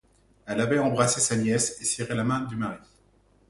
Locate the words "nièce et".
1.35-1.85